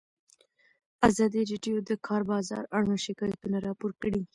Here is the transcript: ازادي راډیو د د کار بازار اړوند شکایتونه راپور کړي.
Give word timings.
ازادي 1.07 1.41
راډیو 1.51 1.77
د 1.81 1.85
د 1.89 1.91
کار 2.07 2.21
بازار 2.31 2.63
اړوند 2.77 3.03
شکایتونه 3.05 3.57
راپور 3.67 3.91
کړي. 4.01 4.21